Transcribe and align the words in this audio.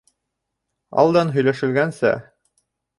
Алдан 1.03 1.35
һөйләшелгәнсә. 1.37 2.17